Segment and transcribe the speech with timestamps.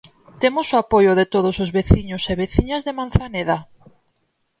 [0.41, 3.57] Temos o apoio de todos os veciños e veciñas de Manzaneda.